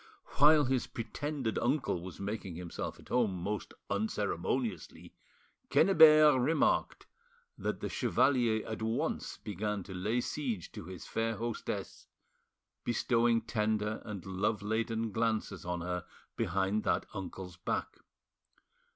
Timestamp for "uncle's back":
17.13-17.99